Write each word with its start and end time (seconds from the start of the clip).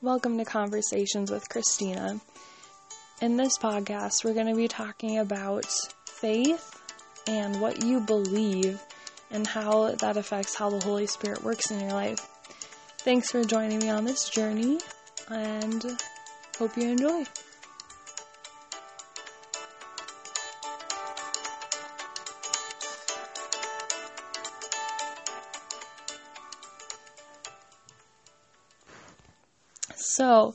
Welcome 0.00 0.38
to 0.38 0.44
Conversations 0.44 1.28
with 1.28 1.48
Christina. 1.48 2.20
In 3.20 3.36
this 3.36 3.58
podcast, 3.58 4.24
we're 4.24 4.32
going 4.32 4.46
to 4.46 4.54
be 4.54 4.68
talking 4.68 5.18
about 5.18 5.66
faith 6.06 6.80
and 7.26 7.60
what 7.60 7.82
you 7.82 7.98
believe 7.98 8.80
and 9.32 9.44
how 9.44 9.96
that 9.96 10.16
affects 10.16 10.54
how 10.54 10.70
the 10.70 10.78
Holy 10.78 11.08
Spirit 11.08 11.42
works 11.42 11.72
in 11.72 11.80
your 11.80 11.90
life. 11.90 12.20
Thanks 12.98 13.32
for 13.32 13.42
joining 13.42 13.80
me 13.80 13.90
on 13.90 14.04
this 14.04 14.30
journey 14.30 14.78
and 15.30 15.84
hope 16.56 16.76
you 16.76 16.90
enjoy. 16.90 17.24
So, 30.38 30.54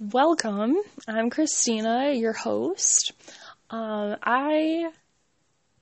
welcome. 0.00 0.74
I'm 1.06 1.30
Christina, 1.30 2.10
your 2.12 2.32
host. 2.32 3.12
Um, 3.70 4.16
I 4.20 4.90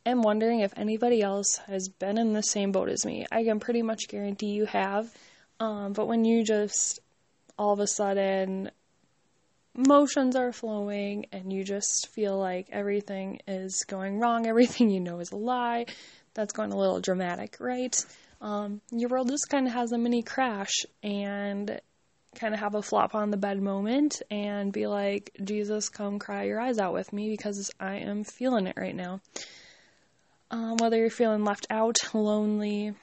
am 0.04 0.20
wondering 0.20 0.60
if 0.60 0.74
anybody 0.76 1.22
else 1.22 1.56
has 1.68 1.88
been 1.88 2.18
in 2.18 2.34
the 2.34 2.42
same 2.42 2.70
boat 2.70 2.90
as 2.90 3.06
me. 3.06 3.24
I 3.32 3.44
can 3.44 3.60
pretty 3.60 3.80
much 3.80 4.08
guarantee 4.08 4.48
you 4.48 4.66
have. 4.66 5.10
Um, 5.58 5.94
but 5.94 6.06
when 6.06 6.26
you 6.26 6.44
just 6.44 7.00
all 7.58 7.72
of 7.72 7.80
a 7.80 7.86
sudden 7.86 8.70
emotions 9.74 10.36
are 10.36 10.52
flowing 10.52 11.28
and 11.32 11.50
you 11.50 11.64
just 11.64 12.08
feel 12.08 12.38
like 12.38 12.68
everything 12.70 13.40
is 13.48 13.86
going 13.88 14.18
wrong, 14.18 14.46
everything 14.46 14.90
you 14.90 15.00
know 15.00 15.20
is 15.20 15.32
a 15.32 15.36
lie, 15.36 15.86
that's 16.34 16.52
going 16.52 16.72
a 16.72 16.76
little 16.76 17.00
dramatic, 17.00 17.56
right? 17.58 18.04
Um, 18.42 18.82
your 18.90 19.08
world 19.08 19.30
just 19.30 19.48
kind 19.48 19.66
of 19.66 19.72
has 19.72 19.92
a 19.92 19.98
mini 19.98 20.22
crash 20.22 20.84
and 21.02 21.80
kind 22.34 22.54
of 22.54 22.60
have 22.60 22.74
a 22.74 22.82
flop 22.82 23.14
on 23.14 23.30
the 23.30 23.36
bed 23.36 23.60
moment 23.60 24.22
and 24.30 24.72
be 24.72 24.86
like, 24.86 25.30
Jesus, 25.42 25.88
come 25.88 26.18
cry 26.18 26.44
your 26.44 26.60
eyes 26.60 26.78
out 26.78 26.92
with 26.92 27.12
me 27.12 27.30
because 27.30 27.70
I 27.80 27.96
am 27.96 28.24
feeling 28.24 28.66
it 28.66 28.76
right 28.76 28.94
now. 28.94 29.20
Um, 30.50 30.76
whether 30.78 30.96
you're 30.96 31.10
feeling 31.10 31.44
left 31.44 31.66
out, 31.68 31.96
lonely, 32.14 32.94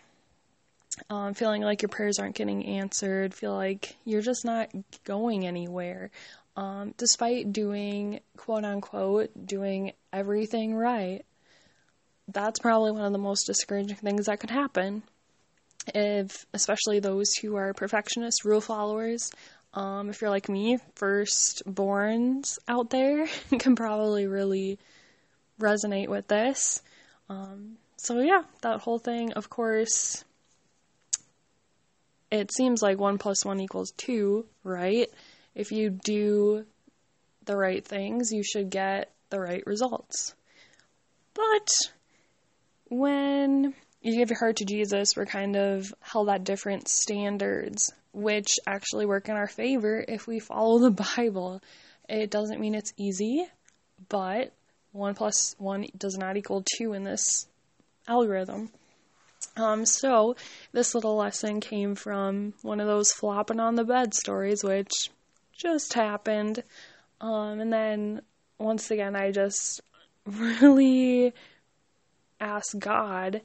um, 1.09 1.33
feeling 1.33 1.61
like 1.61 1.81
your 1.81 1.89
prayers 1.89 2.17
aren't 2.19 2.35
getting 2.35 2.65
answered, 2.65 3.33
feel 3.33 3.53
like 3.53 3.95
you're 4.05 4.21
just 4.21 4.45
not 4.45 4.69
going 5.03 5.45
anywhere, 5.45 6.09
um, 6.55 6.93
despite 6.97 7.51
doing 7.51 8.21
quote 8.37 8.63
unquote 8.63 9.29
doing 9.45 9.91
everything 10.11 10.73
right. 10.73 11.23
That's 12.27 12.59
probably 12.59 12.91
one 12.91 13.05
of 13.05 13.11
the 13.11 13.19
most 13.19 13.45
discouraging 13.45 13.97
things 13.97 14.25
that 14.25 14.39
could 14.39 14.49
happen 14.49 15.03
if 15.93 16.45
especially 16.53 16.99
those 16.99 17.33
who 17.35 17.55
are 17.55 17.73
perfectionists, 17.73 18.45
rule 18.45 18.61
followers. 18.61 19.31
Um, 19.73 20.09
if 20.09 20.21
you're 20.21 20.29
like 20.29 20.47
me, 20.47 20.79
firstborns 20.95 22.57
out 22.67 22.89
there 22.89 23.27
can 23.59 23.75
probably 23.75 24.25
really 24.25 24.79
resonate 25.59 26.07
with 26.07 26.27
this. 26.27 26.81
Um, 27.29 27.77
so 27.97 28.19
yeah, 28.21 28.43
that 28.61 28.81
whole 28.81 28.99
thing, 28.99 29.33
of 29.33 29.49
course, 29.49 30.23
it 32.31 32.51
seems 32.53 32.81
like 32.81 32.99
one 32.99 33.17
plus 33.17 33.45
one 33.45 33.59
equals 33.59 33.91
two, 33.97 34.45
right? 34.63 35.09
If 35.53 35.71
you 35.71 35.89
do 35.89 36.65
the 37.45 37.55
right 37.55 37.85
things, 37.85 38.31
you 38.31 38.43
should 38.43 38.69
get 38.69 39.11
the 39.29 39.39
right 39.39 39.63
results. 39.65 40.35
But 41.33 41.67
when 42.89 43.73
you 44.05 44.15
give 44.15 44.29
your 44.29 44.39
heart 44.39 44.57
to 44.57 44.65
Jesus, 44.65 45.15
we're 45.15 45.25
kind 45.25 45.55
of 45.55 45.91
held 45.99 46.29
at 46.29 46.43
different 46.43 46.87
standards, 46.87 47.91
which 48.13 48.59
actually 48.67 49.07
work 49.07 49.29
in 49.29 49.35
our 49.35 49.47
favor 49.47 50.05
if 50.07 50.27
we 50.27 50.39
follow 50.39 50.77
the 50.79 50.91
Bible. 51.17 51.59
It 52.07 52.29
doesn't 52.29 52.59
mean 52.59 52.75
it's 52.75 52.93
easy, 52.97 53.47
but 54.07 54.53
1 54.91 55.15
plus 55.15 55.55
1 55.57 55.87
does 55.97 56.17
not 56.17 56.37
equal 56.37 56.63
2 56.77 56.93
in 56.93 57.03
this 57.03 57.47
algorithm. 58.07 58.69
Um, 59.57 59.85
so, 59.85 60.35
this 60.71 60.93
little 60.93 61.15
lesson 61.15 61.59
came 61.59 61.95
from 61.95 62.53
one 62.61 62.79
of 62.79 62.87
those 62.87 63.11
flopping 63.11 63.59
on 63.59 63.75
the 63.75 63.83
bed 63.83 64.13
stories, 64.13 64.63
which 64.63 64.91
just 65.57 65.93
happened. 65.93 66.61
Um, 67.21 67.59
and 67.59 67.73
then, 67.73 68.21
once 68.59 68.91
again, 68.91 69.15
I 69.15 69.31
just 69.31 69.81
really 70.25 71.33
asked 72.39 72.77
God 72.77 73.41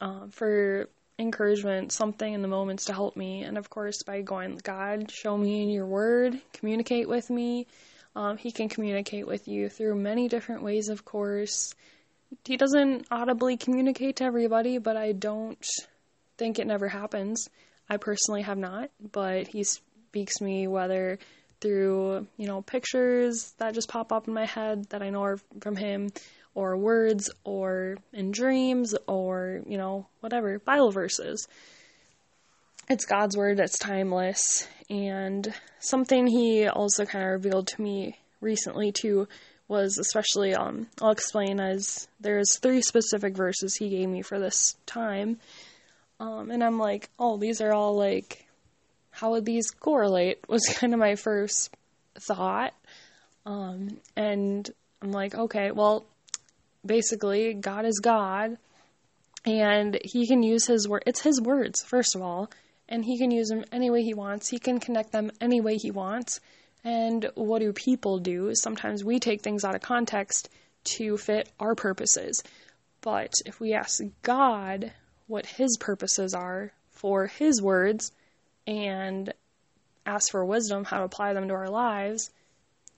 um, 0.00 0.30
for 0.30 0.88
encouragement, 1.18 1.92
something 1.92 2.32
in 2.32 2.42
the 2.42 2.48
moments 2.48 2.86
to 2.86 2.92
help 2.92 3.16
me. 3.16 3.42
And 3.42 3.58
of 3.58 3.68
course, 3.68 4.02
by 4.04 4.22
going, 4.22 4.60
God, 4.62 5.10
show 5.10 5.36
me 5.36 5.62
in 5.62 5.70
your 5.70 5.86
word, 5.86 6.40
communicate 6.52 7.08
with 7.08 7.28
me. 7.28 7.66
Um, 8.14 8.36
he 8.36 8.50
can 8.52 8.68
communicate 8.68 9.26
with 9.26 9.48
you 9.48 9.68
through 9.68 9.96
many 9.96 10.28
different 10.28 10.62
ways, 10.62 10.88
of 10.88 11.04
course. 11.04 11.72
He 12.44 12.56
doesn't 12.56 13.06
audibly 13.10 13.56
communicate 13.56 14.16
to 14.16 14.24
everybody, 14.24 14.78
but 14.78 14.96
I 14.96 15.12
don't 15.12 15.64
think 16.36 16.58
it 16.58 16.66
never 16.66 16.88
happens. 16.88 17.48
I 17.88 17.96
personally 17.96 18.42
have 18.42 18.58
not, 18.58 18.90
but 19.12 19.48
he 19.48 19.64
speaks 19.64 20.40
me 20.40 20.68
whether 20.68 21.18
through, 21.60 22.26
you 22.36 22.46
know, 22.46 22.62
pictures 22.62 23.52
that 23.58 23.74
just 23.74 23.88
pop 23.88 24.12
up 24.12 24.28
in 24.28 24.34
my 24.34 24.46
head 24.46 24.88
that 24.90 25.02
I 25.02 25.10
know 25.10 25.22
are 25.24 25.38
from 25.60 25.74
him, 25.74 26.10
or 26.58 26.76
words 26.76 27.30
or 27.44 27.96
in 28.12 28.32
dreams 28.32 28.92
or, 29.06 29.60
you 29.64 29.78
know, 29.78 30.08
whatever, 30.18 30.58
Bible 30.58 30.90
verses. 30.90 31.46
It's 32.90 33.04
God's 33.04 33.36
word, 33.36 33.58
that's 33.58 33.78
timeless. 33.78 34.66
And 34.90 35.54
something 35.78 36.26
he 36.26 36.66
also 36.66 37.06
kind 37.06 37.24
of 37.24 37.30
revealed 37.30 37.68
to 37.68 37.80
me 37.80 38.18
recently 38.40 38.90
too 38.90 39.28
was 39.68 39.98
especially 39.98 40.52
um 40.52 40.88
I'll 41.00 41.12
explain 41.12 41.60
as 41.60 42.08
there's 42.18 42.58
three 42.58 42.82
specific 42.82 43.36
verses 43.36 43.76
he 43.76 43.90
gave 43.90 44.08
me 44.08 44.22
for 44.22 44.40
this 44.40 44.74
time. 44.84 45.38
Um 46.18 46.50
and 46.50 46.64
I'm 46.64 46.80
like, 46.80 47.08
"Oh, 47.20 47.36
these 47.36 47.60
are 47.60 47.72
all 47.72 47.96
like 47.96 48.48
how 49.12 49.30
would 49.30 49.44
these 49.44 49.70
correlate?" 49.70 50.40
was 50.48 50.66
kind 50.74 50.92
of 50.92 50.98
my 50.98 51.14
first 51.14 51.72
thought. 52.18 52.74
Um 53.46 54.00
and 54.16 54.68
I'm 55.02 55.12
like, 55.12 55.36
"Okay, 55.36 55.70
well, 55.70 56.04
basically, 56.84 57.54
God 57.54 57.84
is 57.84 58.00
God, 58.02 58.58
and 59.44 59.98
He 60.04 60.26
can 60.26 60.42
use 60.42 60.66
His 60.66 60.88
word. 60.88 61.02
It's 61.06 61.22
His 61.22 61.40
words, 61.40 61.82
first 61.82 62.14
of 62.14 62.22
all, 62.22 62.50
and 62.88 63.04
He 63.04 63.18
can 63.18 63.30
use 63.30 63.48
them 63.48 63.64
any 63.72 63.90
way 63.90 64.02
He 64.02 64.14
wants. 64.14 64.48
He 64.48 64.58
can 64.58 64.80
connect 64.80 65.12
them 65.12 65.30
any 65.40 65.60
way 65.60 65.76
He 65.76 65.90
wants. 65.90 66.40
And 66.84 67.28
what 67.34 67.60
do 67.60 67.72
people 67.72 68.18
do? 68.18 68.52
Sometimes 68.54 69.04
we 69.04 69.18
take 69.18 69.42
things 69.42 69.64
out 69.64 69.74
of 69.74 69.82
context 69.82 70.48
to 70.96 71.16
fit 71.16 71.50
our 71.58 71.74
purposes. 71.74 72.42
But 73.00 73.32
if 73.46 73.60
we 73.60 73.74
ask 73.74 74.00
God 74.22 74.92
what 75.26 75.46
His 75.46 75.76
purposes 75.78 76.34
are 76.34 76.72
for 76.90 77.26
His 77.26 77.60
words 77.62 78.12
and 78.66 79.32
ask 80.06 80.30
for 80.30 80.44
wisdom 80.44 80.84
how 80.84 80.98
to 80.98 81.04
apply 81.04 81.34
them 81.34 81.48
to 81.48 81.54
our 81.54 81.70
lives, 81.70 82.30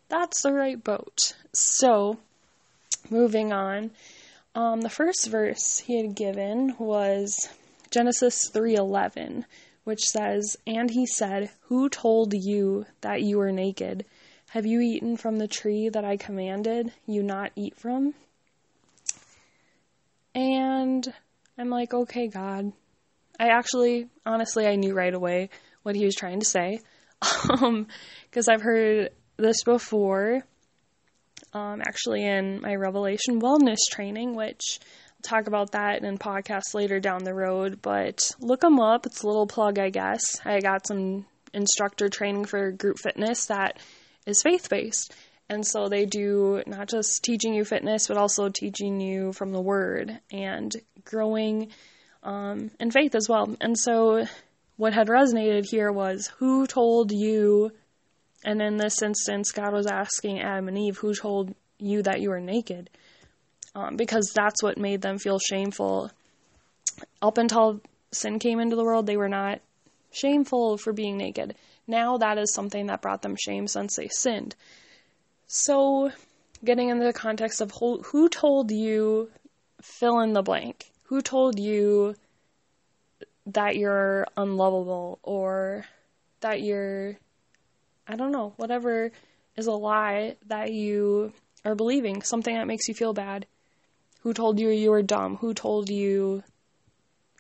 that's 0.09 0.43
the 0.43 0.53
right 0.53 0.83
boat. 0.83 1.35
So, 1.53 2.19
moving 3.09 3.53
on. 3.53 3.91
Um, 4.55 4.81
the 4.81 4.91
first 4.91 5.29
verse 5.29 5.79
he 5.79 5.97
had 5.97 6.15
given 6.15 6.75
was 6.79 7.49
Genesis 7.91 8.51
3:11, 8.53 9.45
which 9.85 10.01
says, 10.01 10.57
"And 10.67 10.91
he 10.91 11.07
said, 11.07 11.51
Who 11.63 11.89
told 11.89 12.35
you 12.35 12.87
that 13.01 13.23
you 13.23 13.39
were 13.39 13.53
naked? 13.53 14.05
Have 14.51 14.67
you 14.67 14.81
eaten 14.81 15.17
from 15.17 15.39
the 15.39 15.47
tree 15.47 15.89
that 15.89 16.05
I 16.05 16.17
commanded 16.17 16.93
you 17.07 17.23
not 17.23 17.53
eat 17.55 17.77
from?" 17.77 18.15
And 20.35 21.13
I'm 21.57 21.71
like, 21.71 21.95
"Okay, 21.95 22.29
God." 22.29 22.73
I 23.39 23.49
actually, 23.49 24.09
honestly, 24.27 24.67
I 24.67 24.77
knew 24.77 24.95
right 24.95 25.15
away 25.15 25.49
what 25.83 25.97
he 25.97 26.05
was 26.05 26.15
trying 26.15 26.41
to 26.41 26.47
say, 26.47 26.81
because 27.21 27.63
um, 27.63 27.87
I've 28.51 28.63
heard 28.63 29.11
this 29.37 29.65
before 29.65 30.45
um, 31.53 31.81
actually 31.81 32.25
in 32.25 32.61
my 32.61 32.75
Revelation 32.75 33.41
Wellness 33.41 33.79
training, 33.91 34.35
which 34.35 34.79
I'll 34.81 35.23
talk 35.39 35.47
about 35.47 35.73
that 35.73 36.05
in 36.05 36.19
podcasts 36.19 36.75
later 36.75 37.01
down 37.01 37.25
the 37.25 37.35
road. 37.35 37.81
But 37.83 38.31
look 38.41 38.61
them 38.61 38.81
up. 38.81 39.07
It's 39.07 39.23
a 39.23 39.27
little 39.27 39.47
plug, 39.47 39.79
I 39.79 39.91
guess. 39.91 40.23
I 40.45 40.61
got 40.61 40.87
some 40.87 41.27
instructor 41.53 42.09
training 42.09 42.45
for 42.45 42.71
group 42.71 42.99
fitness 42.99 43.47
that 43.47 43.79
is 44.27 44.43
faith 44.43 44.69
based. 44.69 45.13
And 45.49 45.67
so 45.67 45.89
they 45.89 46.07
do 46.07 46.63
not 46.67 46.89
just 46.89 47.25
teaching 47.25 47.55
you 47.55 47.65
fitness, 47.65 48.07
but 48.07 48.17
also 48.17 48.49
teaching 48.49 49.01
you 49.01 49.33
from 49.33 49.51
the 49.51 49.61
word 49.61 50.21
and 50.31 50.75
growing 51.05 51.73
um, 52.23 52.71
in 52.79 52.93
faith 52.93 53.17
as 53.17 53.29
well. 53.29 53.57
And 53.61 53.77
so 53.77 54.27
what 54.77 54.95
had 54.95 55.09
resonated 55.09 55.67
here 55.69 55.91
was 55.91 56.31
who 56.39 56.69
told 56.69 57.11
you 57.11 57.73
and 58.45 58.63
in 58.63 58.77
this 58.77 59.03
instance, 59.03 59.53
God 59.53 59.73
was 59.73 59.87
asking 59.87 60.41
Adam 60.41 60.69
and 60.69 60.79
Eve, 60.79 60.99
Who 60.99 61.15
told 61.15 61.55
you 61.79 62.03
that 62.03 62.21
you 62.21 62.31
were 62.31 62.41
naked? 62.41 62.91
Um, 63.75 63.97
because 63.97 64.33
that's 64.35 64.63
what 64.63 64.79
made 64.79 65.03
them 65.03 65.19
feel 65.19 65.39
shameful. 65.39 66.11
Up 67.23 67.39
until 67.39 67.81
sin 68.13 68.39
came 68.39 68.61
into 68.61 68.77
the 68.77 68.85
world, 68.85 69.07
they 69.07 69.17
were 69.17 69.29
not 69.29 69.61
shameful 70.11 70.77
for 70.77 70.93
being 70.93 71.17
naked. 71.17 71.55
Now 71.87 72.19
that 72.19 72.39
is 72.39 72.53
something 72.53 72.87
that 72.87 73.03
brought 73.03 73.23
them 73.23 73.37
shame 73.37 73.67
since 73.69 73.97
they 73.97 74.09
sinned. 74.09 74.57
So, 75.47 76.11
getting 76.65 76.89
into 76.89 77.05
the 77.05 77.13
context 77.13 77.61
of 77.61 77.73
who, 77.73 78.01
who 78.03 78.29
told 78.29 78.71
you 78.71 79.31
fill 79.83 80.21
in 80.21 80.33
the 80.33 80.43
blank? 80.43 80.91
Who 81.05 81.21
told 81.21 81.59
you 81.59 82.15
that 83.47 83.77
you're 83.77 84.27
unlovable 84.37 85.19
or 85.23 85.87
that 86.41 86.63
you're, 86.63 87.17
I 88.11 88.17
don't 88.17 88.33
know, 88.33 88.55
whatever 88.57 89.13
is 89.57 89.69
a 89.69 89.73
lie 89.73 90.37
that 90.47 90.73
you 90.73 91.33
are 91.65 91.77
believing, 91.77 92.23
something 92.23 92.55
that 92.55 92.67
makes 92.67 92.89
you 92.89 92.95
feel 92.95 93.13
bad? 93.13 93.47
Who 94.23 94.35
told 94.35 94.59
you 94.59 94.69
you 94.71 94.91
were 94.91 95.03
dumb? 95.03 95.37
Who 95.37 95.55
told 95.55 95.89
you 95.89 96.43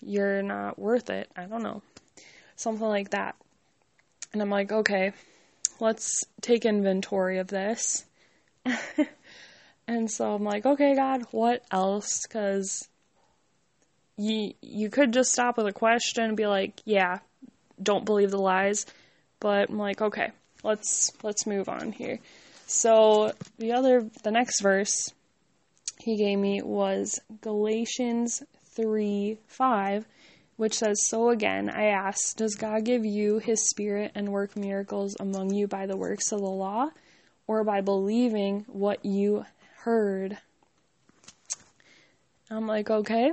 you're 0.01 0.43
not 0.43 0.79
worth 0.79 1.11
it? 1.11 1.29
I 1.37 1.45
don't 1.45 1.63
know. 1.63 1.83
Something 2.57 2.87
like 2.87 3.11
that. 3.11 3.35
And 4.33 4.41
I'm 4.41 4.51
like, 4.51 4.71
okay, 4.71 5.13
let's 5.81 6.23
take 6.41 6.65
inventory 6.65 7.39
of 7.39 7.49
this. 7.49 8.05
and 9.89 10.11
so 10.11 10.35
I'm 10.35 10.45
like, 10.45 10.65
okay, 10.67 10.95
God, 10.95 11.25
what 11.33 11.65
else? 11.71 12.23
Because 12.27 12.89
you, 14.17 14.55
you 14.63 14.89
could 14.89 15.13
just 15.13 15.33
stop 15.33 15.57
with 15.57 15.67
a 15.67 15.73
question 15.73 16.25
and 16.25 16.37
be 16.37 16.47
like, 16.47 16.81
yeah, 16.85 17.19
don't 17.83 18.05
believe 18.05 18.31
the 18.31 18.39
lies. 18.39 18.87
But 19.41 19.71
I'm 19.71 19.79
like, 19.79 20.01
okay, 20.01 20.31
let's 20.63 21.13
let's 21.23 21.47
move 21.47 21.69
on 21.69 21.93
here. 21.93 22.19
So 22.67 23.33
the 23.59 23.73
other 23.73 24.09
the 24.23 24.31
next 24.31 24.61
verse 24.61 25.13
he 26.03 26.17
gave 26.17 26.39
me 26.39 26.63
was 26.63 27.21
Galatians 27.43 28.43
3 28.75 29.39
5, 29.47 30.07
which 30.57 30.79
says, 30.79 30.97
So 31.07 31.31
again, 31.31 31.69
I 31.69 31.87
ask, 31.87 32.37
does 32.37 32.55
God 32.55 32.85
give 32.85 33.05
you 33.05 33.39
his 33.39 33.69
spirit 33.69 34.13
and 34.15 34.31
work 34.31 34.57
miracles 34.57 35.17
among 35.21 35.53
you 35.53 35.67
by 35.67 35.87
the 35.87 35.97
works 35.97 36.33
of 36.33 36.41
the 36.41 36.47
law, 36.47 36.89
or 37.47 37.65
by 37.65 37.81
believing 37.81 38.65
what 38.69 39.05
you 39.05 39.45
heard? 39.83 40.39
I'm 42.51 42.67
like, 42.67 42.91
okay. 42.91 43.33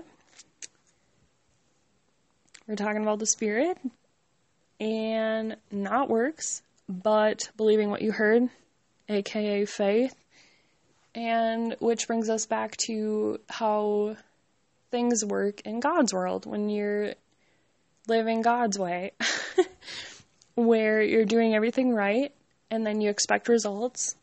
We're 2.67 2.75
talking 2.75 3.01
about 3.01 3.19
the 3.19 3.25
spirit 3.25 3.77
and 4.79 5.55
not 5.71 6.09
works, 6.09 6.61
but 6.89 7.49
believing 7.57 7.89
what 7.89 8.01
you 8.01 8.11
heard, 8.11 8.49
aka 9.09 9.65
faith. 9.65 10.15
And 11.15 11.75
which 11.79 12.07
brings 12.07 12.29
us 12.29 12.45
back 12.45 12.77
to 12.87 13.39
how 13.49 14.17
things 14.91 15.25
work 15.25 15.61
in 15.61 15.79
God's 15.79 16.13
world 16.13 16.45
when 16.45 16.69
you're 16.69 17.13
living 18.07 18.41
God's 18.41 18.77
way, 18.77 19.11
where 20.55 21.01
you're 21.01 21.25
doing 21.25 21.55
everything 21.55 21.93
right 21.93 22.31
and 22.69 22.85
then 22.85 23.01
you 23.01 23.09
expect 23.09 23.47
results. 23.47 24.15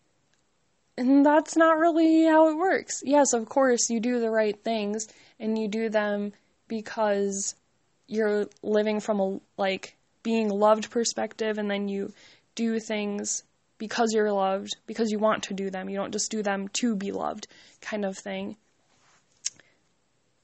And 0.96 1.26
that's 1.26 1.56
not 1.56 1.78
really 1.78 2.24
how 2.24 2.48
it 2.50 2.56
works. 2.56 3.02
Yes, 3.04 3.32
of 3.32 3.48
course, 3.48 3.90
you 3.90 4.00
do 4.00 4.20
the 4.20 4.30
right 4.30 4.56
things 4.62 5.08
and 5.40 5.58
you 5.58 5.66
do 5.66 5.88
them 5.88 6.32
because 6.68 7.54
you're 8.06 8.46
living 8.62 9.00
from 9.00 9.20
a 9.20 9.40
like 9.56 9.96
being 10.22 10.48
loved 10.48 10.90
perspective 10.90 11.58
and 11.58 11.70
then 11.70 11.88
you 11.88 12.12
do 12.54 12.78
things 12.80 13.42
because 13.78 14.12
you're 14.12 14.32
loved, 14.32 14.76
because 14.86 15.10
you 15.10 15.18
want 15.18 15.44
to 15.44 15.54
do 15.54 15.70
them. 15.70 15.88
You 15.88 15.96
don't 15.96 16.12
just 16.12 16.30
do 16.30 16.42
them 16.42 16.68
to 16.74 16.94
be 16.94 17.12
loved, 17.12 17.46
kind 17.80 18.04
of 18.04 18.16
thing. 18.16 18.56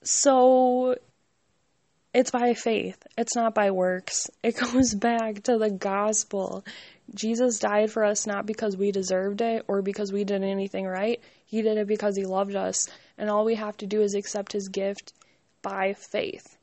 So 0.03 0.97
it's 2.13 2.31
by 2.31 2.55
faith, 2.55 2.99
it's 3.17 3.37
not 3.37 3.55
by 3.55 3.71
works. 3.71 4.29
It 4.43 4.57
goes 4.57 4.95
back 4.95 5.43
to 5.45 5.59
the 5.59 5.71
gospel. 5.71 6.65
Jesus 7.15 7.59
died 7.59 7.91
for 7.91 8.05
us 8.05 8.27
not 8.27 8.47
because 8.47 8.77
we 8.77 8.93
deserved 8.93 9.41
it 9.41 9.65
or 9.69 9.83
because 9.83 10.13
we 10.13 10.25
did 10.25 10.43
anything 10.43 10.87
right. 10.87 11.21
He 11.47 11.63
did 11.63 11.77
it 11.79 11.87
because 11.87 12.17
he 12.17 12.25
loved 12.25 12.55
us. 12.55 12.89
And 13.19 13.29
all 13.29 13.45
we 13.45 13.57
have 13.57 13.77
to 13.79 13.87
do 13.87 14.01
is 14.01 14.15
accept 14.15 14.53
his 14.53 14.69
gift 14.69 15.13
by 15.63 15.95
faith 15.95 16.57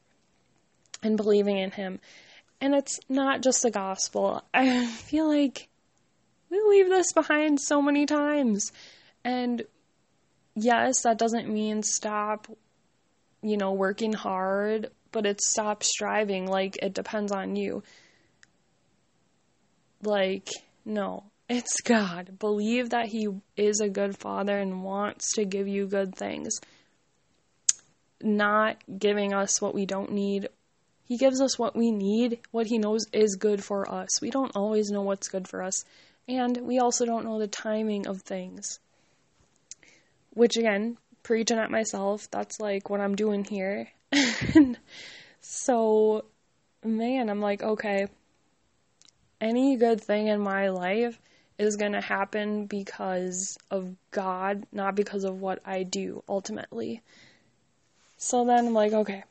and 1.03 1.17
believing 1.17 1.57
in 1.57 1.71
him. 1.71 1.99
And 2.59 2.73
it's 2.73 2.99
not 3.07 3.41
just 3.41 3.61
the 3.61 3.71
gospel. 3.71 4.43
I 4.53 4.85
feel 4.87 5.27
like 5.27 5.69
we 6.49 6.61
leave 6.67 6.89
this 6.89 7.13
behind 7.13 7.59
so 7.59 7.81
many 7.81 8.05
times. 8.05 8.71
And 9.23 9.63
yes, 10.55 11.03
that 11.03 11.17
doesn't 11.17 11.49
mean 11.49 11.83
stop, 11.83 12.47
you 13.41 13.57
know, 13.57 13.73
working 13.73 14.13
hard, 14.13 14.91
but 15.11 15.25
it's 15.25 15.49
stop 15.49 15.83
striving. 15.83 16.47
Like, 16.47 16.77
it 16.81 16.93
depends 16.93 17.31
on 17.31 17.55
you. 17.55 17.83
Like, 20.03 20.49
no, 20.85 21.25
it's 21.49 21.81
God. 21.83 22.39
Believe 22.39 22.91
that 22.91 23.07
He 23.07 23.27
is 23.55 23.79
a 23.79 23.89
good 23.89 24.17
Father 24.17 24.57
and 24.57 24.83
wants 24.83 25.33
to 25.35 25.45
give 25.45 25.67
you 25.67 25.87
good 25.87 26.15
things, 26.15 26.59
not 28.21 28.77
giving 28.97 29.33
us 29.33 29.61
what 29.61 29.75
we 29.75 29.85
don't 29.85 30.11
need. 30.11 30.49
He 31.07 31.17
gives 31.17 31.39
us 31.39 31.57
what 31.57 31.75
we 31.75 31.91
need, 31.91 32.39
what 32.51 32.67
He 32.67 32.77
knows 32.77 33.05
is 33.13 33.37
good 33.37 33.63
for 33.63 33.89
us. 33.89 34.21
We 34.21 34.29
don't 34.29 34.55
always 34.55 34.89
know 34.89 35.01
what's 35.01 35.29
good 35.29 35.47
for 35.47 35.63
us. 35.63 35.85
And 36.27 36.57
we 36.57 36.79
also 36.79 37.05
don't 37.05 37.23
know 37.23 37.39
the 37.39 37.47
timing 37.47 38.07
of 38.07 38.21
things. 38.21 38.79
Which, 40.31 40.57
again, 40.57 40.97
preaching 41.23 41.57
at 41.57 41.71
myself, 41.71 42.29
that's 42.29 42.59
like 42.59 42.89
what 42.89 42.99
I'm 42.99 43.15
doing 43.15 43.45
here. 43.45 43.87
so, 45.41 46.25
man, 46.83 47.29
I'm 47.29 47.41
like, 47.41 47.63
okay, 47.63 48.07
any 49.39 49.77
good 49.77 50.01
thing 50.01 50.27
in 50.27 50.41
my 50.41 50.69
life 50.69 51.17
is 51.57 51.75
going 51.75 51.93
to 51.93 52.01
happen 52.01 52.65
because 52.65 53.57
of 53.71 53.95
God, 54.11 54.65
not 54.71 54.95
because 54.95 55.23
of 55.23 55.39
what 55.41 55.59
I 55.65 55.83
do 55.83 56.23
ultimately. 56.27 57.01
So 58.17 58.45
then 58.45 58.67
I'm 58.67 58.73
like, 58.73 58.93
okay, 58.93 59.23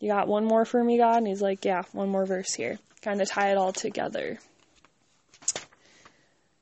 you 0.00 0.08
got 0.08 0.28
one 0.28 0.44
more 0.44 0.64
for 0.64 0.82
me, 0.82 0.96
God? 0.96 1.18
And 1.18 1.26
he's 1.26 1.42
like, 1.42 1.64
yeah, 1.64 1.82
one 1.92 2.08
more 2.08 2.24
verse 2.24 2.54
here. 2.54 2.78
Kind 3.02 3.20
of 3.20 3.28
tie 3.28 3.50
it 3.50 3.58
all 3.58 3.72
together. 3.72 4.38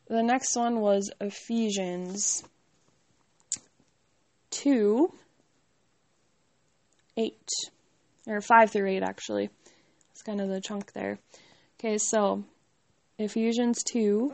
The 0.08 0.23
next 0.23 0.56
one 0.56 0.81
was 0.81 1.11
Ephesians 1.20 2.43
2 4.50 5.12
8. 7.17 7.49
Or 8.26 8.40
5 8.40 8.70
through 8.70 8.88
8, 8.88 9.02
actually. 9.02 9.50
It's 10.12 10.23
kind 10.23 10.40
of 10.40 10.49
the 10.49 10.61
chunk 10.61 10.93
there. 10.93 11.19
Okay, 11.79 11.99
so 11.99 12.44
Ephesians 13.19 13.82
2 13.85 14.33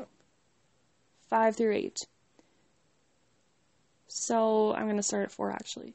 5 1.28 1.56
through 1.56 1.74
8. 1.74 1.98
So 4.08 4.72
I'm 4.72 4.84
going 4.84 4.96
to 4.96 5.02
start 5.02 5.24
at 5.24 5.32
4 5.32 5.50
actually. 5.50 5.94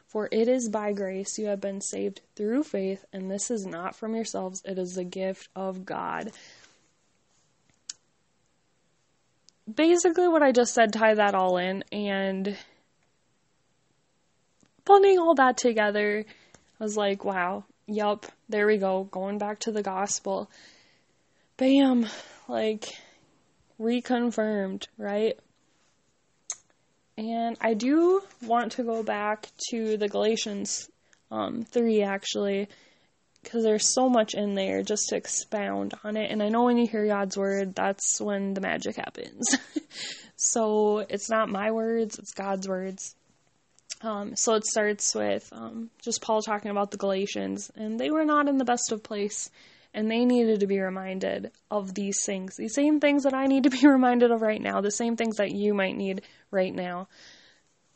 For 0.11 0.27
it 0.29 0.49
is 0.49 0.67
by 0.67 0.91
grace 0.91 1.37
you 1.37 1.45
have 1.45 1.61
been 1.61 1.79
saved 1.79 2.19
through 2.35 2.63
faith, 2.63 3.05
and 3.13 3.31
this 3.31 3.49
is 3.49 3.65
not 3.65 3.95
from 3.95 4.13
yourselves, 4.13 4.61
it 4.65 4.77
is 4.77 4.95
the 4.95 5.05
gift 5.05 5.47
of 5.55 5.85
God. 5.85 6.31
Basically, 9.73 10.27
what 10.27 10.43
I 10.43 10.51
just 10.51 10.73
said, 10.73 10.91
tie 10.91 11.13
that 11.13 11.33
all 11.33 11.55
in, 11.55 11.85
and 11.93 12.57
putting 14.83 15.17
all 15.17 15.33
that 15.35 15.55
together, 15.55 16.25
I 16.77 16.83
was 16.83 16.97
like, 16.97 17.23
wow, 17.23 17.63
yup, 17.87 18.25
there 18.49 18.67
we 18.67 18.79
go, 18.79 19.05
going 19.05 19.37
back 19.37 19.59
to 19.59 19.71
the 19.71 19.81
gospel. 19.81 20.51
Bam, 21.55 22.05
like 22.49 22.83
reconfirmed, 23.79 24.87
right? 24.97 25.39
And 27.17 27.57
I 27.61 27.73
do 27.73 28.21
want 28.41 28.73
to 28.73 28.83
go 28.83 29.03
back 29.03 29.49
to 29.69 29.97
the 29.97 30.07
Galatians 30.07 30.89
um, 31.29 31.63
3 31.63 32.03
actually, 32.03 32.67
because 33.43 33.63
there's 33.63 33.93
so 33.93 34.09
much 34.09 34.33
in 34.33 34.55
there 34.55 34.83
just 34.83 35.07
to 35.09 35.15
expound 35.15 35.93
on 36.03 36.17
it. 36.17 36.31
And 36.31 36.41
I 36.41 36.49
know 36.49 36.63
when 36.63 36.77
you 36.77 36.87
hear 36.87 37.05
God's 37.07 37.37
word, 37.37 37.75
that's 37.75 38.19
when 38.19 38.53
the 38.53 38.61
magic 38.61 38.95
happens. 38.95 39.57
so 40.35 40.99
it's 40.99 41.29
not 41.29 41.49
my 41.49 41.71
words, 41.71 42.17
it's 42.19 42.33
God's 42.33 42.67
words. 42.67 43.15
Um, 44.03 44.35
so 44.35 44.55
it 44.55 44.65
starts 44.65 45.13
with 45.13 45.47
um, 45.51 45.89
just 46.01 46.21
Paul 46.21 46.41
talking 46.41 46.71
about 46.71 46.91
the 46.91 46.97
Galatians, 46.97 47.71
and 47.75 47.99
they 47.99 48.09
were 48.09 48.25
not 48.25 48.47
in 48.47 48.57
the 48.57 48.65
best 48.65 48.91
of 48.91 49.03
place. 49.03 49.51
And 49.93 50.09
they 50.09 50.25
needed 50.25 50.61
to 50.61 50.67
be 50.67 50.79
reminded 50.79 51.51
of 51.69 51.93
these 51.93 52.23
things, 52.25 52.55
these 52.55 52.73
same 52.73 52.99
things 52.99 53.23
that 53.23 53.33
I 53.33 53.47
need 53.47 53.63
to 53.63 53.69
be 53.69 53.85
reminded 53.87 54.31
of 54.31 54.41
right 54.41 54.61
now, 54.61 54.81
the 54.81 54.91
same 54.91 55.15
things 55.15 55.37
that 55.37 55.51
you 55.51 55.73
might 55.73 55.95
need 55.95 56.21
right 56.49 56.73
now. 56.73 57.07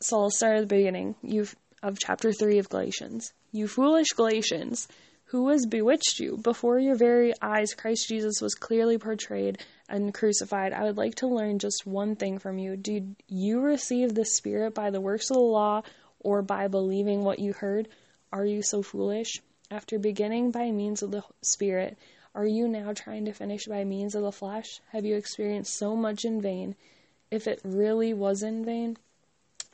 So 0.00 0.20
I'll 0.20 0.30
start 0.30 0.56
at 0.56 0.68
the 0.68 0.74
beginning 0.74 1.14
of 1.82 1.98
chapter 1.98 2.32
3 2.32 2.58
of 2.58 2.68
Galatians. 2.68 3.32
You 3.50 3.66
foolish 3.66 4.08
Galatians, 4.08 4.88
who 5.30 5.48
has 5.48 5.66
bewitched 5.66 6.20
you? 6.20 6.36
Before 6.36 6.78
your 6.78 6.94
very 6.94 7.32
eyes, 7.40 7.74
Christ 7.74 8.08
Jesus 8.08 8.40
was 8.40 8.54
clearly 8.54 8.98
portrayed 8.98 9.58
and 9.88 10.12
crucified. 10.12 10.72
I 10.72 10.84
would 10.84 10.96
like 10.96 11.16
to 11.16 11.26
learn 11.26 11.58
just 11.58 11.86
one 11.86 12.14
thing 12.14 12.38
from 12.38 12.58
you. 12.58 12.76
Did 12.76 13.16
you 13.26 13.60
receive 13.60 14.14
the 14.14 14.24
Spirit 14.24 14.74
by 14.74 14.90
the 14.90 15.00
works 15.00 15.30
of 15.30 15.36
the 15.36 15.40
law 15.42 15.82
or 16.20 16.42
by 16.42 16.68
believing 16.68 17.24
what 17.24 17.38
you 17.38 17.54
heard? 17.54 17.88
Are 18.32 18.44
you 18.44 18.62
so 18.62 18.82
foolish? 18.82 19.40
After 19.70 19.98
beginning 19.98 20.52
by 20.52 20.70
means 20.70 21.02
of 21.02 21.10
the 21.10 21.24
Spirit, 21.42 21.98
are 22.34 22.46
you 22.46 22.68
now 22.68 22.92
trying 22.92 23.24
to 23.24 23.32
finish 23.32 23.66
by 23.66 23.82
means 23.82 24.14
of 24.14 24.22
the 24.22 24.30
flesh? 24.30 24.80
Have 24.92 25.04
you 25.04 25.16
experienced 25.16 25.74
so 25.76 25.96
much 25.96 26.24
in 26.24 26.40
vain? 26.40 26.76
If 27.30 27.48
it 27.48 27.60
really 27.64 28.14
was 28.14 28.44
in 28.44 28.64
vain, 28.64 28.96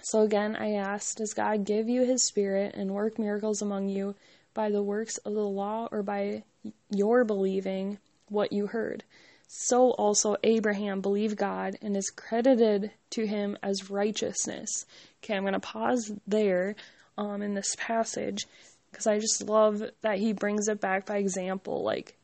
so 0.03 0.23
again, 0.23 0.57
I 0.57 0.73
ask, 0.73 1.17
does 1.17 1.35
God 1.35 1.65
give 1.65 1.89
you 1.89 2.05
his 2.05 2.23
spirit 2.23 2.75
and 2.75 2.91
work 2.91 3.19
miracles 3.19 3.61
among 3.61 3.89
you 3.89 4.15
by 4.55 4.71
the 4.71 4.83
works 4.83 5.19
of 5.19 5.35
the 5.35 5.47
law 5.47 5.89
or 5.93 6.03
by 6.03 6.43
your 6.91 7.25
believing 7.25 7.99
what 8.29 8.53
you 8.53 8.69
heard? 8.69 9.05
So 9.47 9.91
also 9.91 10.37
Abraham 10.43 11.03
believed 11.03 11.37
God 11.37 11.77
and 11.83 11.97
is 11.97 12.11
credited 12.11 12.91
to 13.11 13.27
him 13.27 13.59
as 13.63 13.91
righteousness. 13.91 14.87
Okay, 15.23 15.37
I'm 15.37 15.43
going 15.43 15.53
to 15.53 15.61
pause 15.61 16.11
there 16.27 16.75
um, 17.19 17.43
in 17.43 17.55
this 17.55 17.77
passage 17.79 18.47
because 18.93 19.07
I 19.07 19.19
just 19.19 19.43
love 19.43 19.83
that 20.03 20.19
he 20.19 20.33
brings 20.33 20.69
it 20.69 20.81
back 20.81 21.07
by 21.07 21.17
example. 21.17 21.83
Like, 21.83 22.17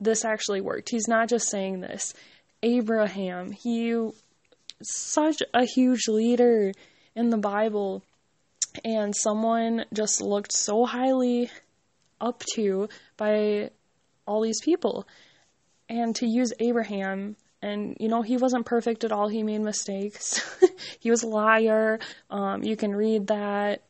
this 0.00 0.24
actually 0.24 0.62
worked. 0.62 0.90
He's 0.90 1.06
not 1.06 1.28
just 1.28 1.48
saying 1.48 1.80
this. 1.80 2.14
Abraham, 2.62 3.52
he 3.52 4.10
such 4.82 5.42
a 5.52 5.64
huge 5.64 6.08
leader 6.08 6.72
in 7.14 7.30
the 7.30 7.36
Bible, 7.36 8.02
and 8.84 9.14
someone 9.14 9.84
just 9.92 10.20
looked 10.20 10.52
so 10.52 10.86
highly 10.86 11.50
up 12.20 12.42
to 12.54 12.88
by 13.16 13.70
all 14.26 14.40
these 14.40 14.60
people. 14.62 15.06
And 15.88 16.14
to 16.16 16.26
use 16.26 16.52
Abraham, 16.60 17.36
and 17.60 17.96
you 18.00 18.08
know, 18.08 18.22
he 18.22 18.36
wasn't 18.36 18.64
perfect 18.64 19.04
at 19.04 19.12
all, 19.12 19.28
he 19.28 19.42
made 19.42 19.60
mistakes. 19.60 20.40
he 21.00 21.10
was 21.10 21.22
a 21.22 21.28
liar. 21.28 21.98
Um, 22.30 22.62
you 22.62 22.76
can 22.76 22.94
read 22.94 23.26
that 23.26 23.82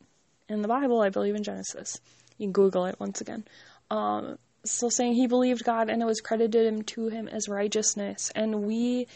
in 0.51 0.61
the 0.61 0.67
Bible, 0.67 1.01
I 1.01 1.09
believe 1.09 1.35
in 1.35 1.43
Genesis. 1.43 1.99
You 2.37 2.47
can 2.47 2.53
Google 2.53 2.85
it 2.85 2.99
once 2.99 3.21
again. 3.21 3.45
Um, 3.89 4.37
so 4.63 4.89
saying 4.89 5.13
he 5.13 5.27
believed 5.27 5.63
God 5.63 5.89
and 5.89 6.01
it 6.01 6.05
was 6.05 6.21
credited 6.21 6.65
him 6.65 6.83
to 6.83 7.07
him 7.07 7.27
as 7.27 7.49
righteousness. 7.49 8.31
And 8.35 8.63
we 8.63 9.07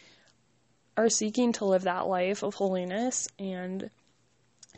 are 0.98 1.10
seeking 1.10 1.54
to 1.54 1.66
live 1.66 1.84
that 1.84 2.08
life 2.08 2.44
of 2.44 2.56
holiness 2.56 3.28
and 3.38 3.90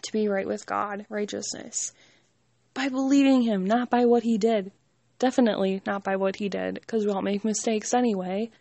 to 0.02 0.12
be 0.12 0.28
right 0.28 0.48
with 0.48 0.66
God, 0.66 1.06
righteousness, 1.10 1.94
by 2.74 2.90
believing 2.90 3.42
Him, 3.42 3.66
not 3.66 3.90
by 3.90 4.06
what 4.06 4.24
He 4.24 4.38
did. 4.38 4.72
Definitely 5.20 5.82
not 5.86 6.04
by 6.04 6.16
what 6.16 6.36
He 6.36 6.50
did, 6.50 6.76
because 6.76 7.06
we 7.06 7.12
all 7.12 7.22
make 7.22 7.44
mistakes 7.44 7.94
anyway. 7.94 8.52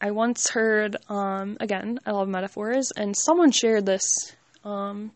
I 0.00 0.10
once 0.10 0.50
heard, 0.50 0.96
um, 1.08 1.56
again, 1.60 1.98
I 2.04 2.12
love 2.12 2.28
metaphors, 2.28 2.90
and 2.96 3.14
someone 3.16 3.50
shared 3.50 3.86
this. 3.86 4.32
Um, 4.64 5.12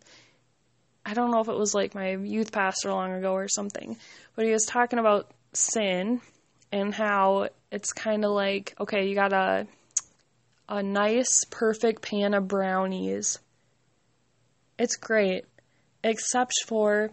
I 1.08 1.14
don't 1.14 1.30
know 1.30 1.40
if 1.40 1.48
it 1.48 1.56
was 1.56 1.74
like 1.74 1.94
my 1.94 2.16
youth 2.16 2.52
pastor 2.52 2.92
long 2.92 3.14
ago 3.14 3.32
or 3.32 3.48
something, 3.48 3.96
but 4.36 4.44
he 4.44 4.52
was 4.52 4.66
talking 4.66 4.98
about 4.98 5.30
sin 5.54 6.20
and 6.70 6.92
how 6.92 7.48
it's 7.72 7.94
kind 7.94 8.26
of 8.26 8.32
like, 8.32 8.74
okay, 8.78 9.08
you 9.08 9.14
got 9.14 9.32
a 9.32 9.66
a 10.68 10.82
nice, 10.82 11.46
perfect 11.46 12.02
pan 12.02 12.34
of 12.34 12.46
brownies. 12.46 13.38
It's 14.78 14.96
great, 14.96 15.46
except 16.04 16.52
for, 16.66 17.10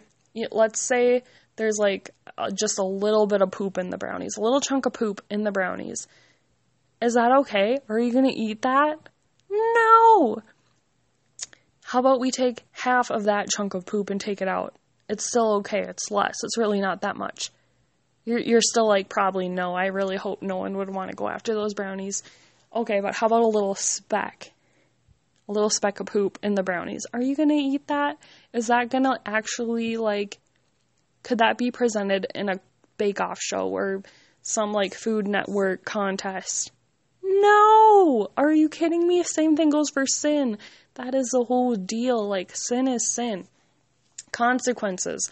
let's 0.50 0.82
say 0.82 1.22
there's 1.56 1.78
like 1.78 2.10
just 2.54 2.78
a 2.78 2.84
little 2.84 3.26
bit 3.26 3.40
of 3.40 3.50
poop 3.50 3.78
in 3.78 3.88
the 3.88 3.96
brownies, 3.96 4.36
a 4.36 4.42
little 4.42 4.60
chunk 4.60 4.84
of 4.84 4.92
poop 4.92 5.24
in 5.30 5.42
the 5.42 5.52
brownies. 5.52 6.06
Is 7.00 7.14
that 7.14 7.32
okay? 7.40 7.78
Are 7.88 7.98
you 7.98 8.12
going 8.12 8.28
to 8.28 8.38
eat 8.38 8.60
that? 8.60 9.08
No! 9.50 10.42
How 11.86 12.00
about 12.00 12.18
we 12.18 12.32
take 12.32 12.64
half 12.72 13.12
of 13.12 13.24
that 13.24 13.48
chunk 13.48 13.74
of 13.74 13.86
poop 13.86 14.10
and 14.10 14.20
take 14.20 14.42
it 14.42 14.48
out? 14.48 14.74
It's 15.08 15.24
still 15.24 15.58
okay. 15.58 15.82
It's 15.82 16.10
less. 16.10 16.34
It's 16.42 16.58
really 16.58 16.80
not 16.80 17.02
that 17.02 17.14
much. 17.14 17.52
You're, 18.24 18.40
you're 18.40 18.60
still 18.60 18.88
like, 18.88 19.08
probably 19.08 19.48
no. 19.48 19.72
I 19.72 19.86
really 19.86 20.16
hope 20.16 20.42
no 20.42 20.56
one 20.56 20.76
would 20.78 20.92
want 20.92 21.10
to 21.10 21.16
go 21.16 21.28
after 21.28 21.54
those 21.54 21.74
brownies. 21.74 22.24
Okay, 22.74 22.98
but 23.00 23.14
how 23.14 23.28
about 23.28 23.42
a 23.42 23.46
little 23.46 23.76
speck? 23.76 24.50
A 25.48 25.52
little 25.52 25.70
speck 25.70 26.00
of 26.00 26.06
poop 26.06 26.40
in 26.42 26.56
the 26.56 26.64
brownies. 26.64 27.06
Are 27.14 27.22
you 27.22 27.36
gonna 27.36 27.54
eat 27.54 27.86
that? 27.86 28.18
Is 28.52 28.66
that 28.66 28.90
gonna 28.90 29.20
actually, 29.24 29.96
like, 29.96 30.38
could 31.22 31.38
that 31.38 31.56
be 31.56 31.70
presented 31.70 32.26
in 32.34 32.48
a 32.48 32.58
bake 32.98 33.20
off 33.20 33.38
show 33.40 33.68
or 33.68 34.02
some, 34.42 34.72
like, 34.72 34.92
Food 34.92 35.28
Network 35.28 35.84
contest? 35.84 36.72
No! 37.22 38.26
Are 38.36 38.52
you 38.52 38.68
kidding 38.68 39.06
me? 39.06 39.22
Same 39.22 39.56
thing 39.56 39.70
goes 39.70 39.90
for 39.90 40.04
sin. 40.04 40.58
That 40.96 41.14
is 41.14 41.28
the 41.28 41.44
whole 41.44 41.76
deal. 41.76 42.26
Like, 42.26 42.52
sin 42.54 42.88
is 42.88 43.14
sin. 43.14 43.46
Consequences. 44.32 45.30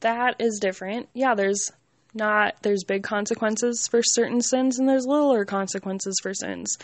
That 0.00 0.36
is 0.38 0.58
different. 0.60 1.08
Yeah, 1.14 1.34
there's 1.34 1.70
not 2.14 2.56
there's 2.62 2.84
big 2.84 3.02
consequences 3.02 3.88
for 3.90 4.02
certain 4.02 4.42
sins 4.42 4.78
and 4.78 4.88
there's 4.88 5.06
littler 5.06 5.44
consequences 5.44 6.18
for 6.22 6.34
sins. 6.34 6.76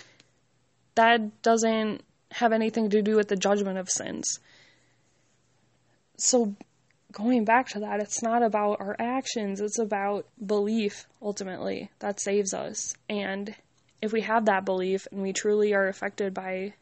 That 0.94 1.42
doesn't 1.42 2.02
have 2.32 2.52
anything 2.52 2.90
to 2.90 3.02
do 3.02 3.16
with 3.16 3.28
the 3.28 3.37
judgment 3.37 3.78
of 3.78 3.88
sins. 3.88 4.40
So 6.16 6.54
going 7.12 7.44
back 7.44 7.68
to 7.68 7.80
that, 7.80 8.00
it's 8.00 8.23
not 8.23 8.42
about 8.42 8.80
our 8.80 8.97
actions, 8.99 9.61
it's 9.61 9.78
about 9.78 10.26
belief 10.44 11.06
ultimately 11.23 11.90
that 12.00 12.20
saves 12.20 12.52
us. 12.52 12.94
And 13.08 13.54
if 14.02 14.12
we 14.12 14.23
have 14.23 14.47
that 14.47 14.64
belief 14.64 15.06
and 15.12 15.23
we 15.23 15.32
truly 15.32 15.75
are 15.75 15.88
affected 15.88 16.35
by 16.35 16.75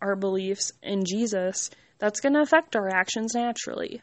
our 0.00 0.16
beliefs 0.16 0.72
in 0.82 1.04
Jesus, 1.04 1.70
that's 1.98 2.20
going 2.20 2.34
to 2.34 2.40
affect 2.40 2.76
our 2.76 2.88
actions 2.88 3.34
naturally. 3.34 4.02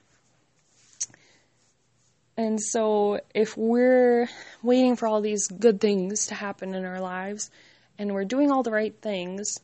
And 2.38 2.62
so, 2.62 3.22
if 3.34 3.56
we're 3.56 4.28
waiting 4.62 4.98
for 4.98 5.08
all 5.08 5.22
these 5.22 5.48
good 5.48 5.80
things 5.80 6.28
to 6.28 6.36
happen 6.36 6.76
in 6.76 6.84
our 6.84 7.00
lives 7.00 7.50
and 7.98 8.14
we're 8.14 8.26
doing 8.26 8.52
all 8.52 8.62
the 8.62 8.72
right 8.72 8.94
things, 9.02 9.58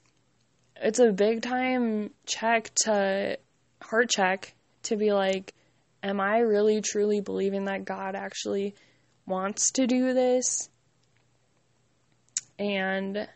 it's 0.77 1.00
a 1.00 1.11
big 1.11 1.41
time 1.41 2.11
check 2.25 2.71
to 2.83 3.38
heart 3.81 4.09
check 4.09 4.53
to 4.83 4.95
be 4.95 5.11
like, 5.11 5.53
am 6.01 6.19
I 6.19 6.39
really 6.39 6.81
truly 6.81 7.19
believing 7.19 7.65
that 7.65 7.85
God 7.85 8.15
actually 8.15 8.73
wants 9.25 9.71
to 9.71 9.85
do 9.85 10.13
this? 10.13 10.69
And 12.57 13.27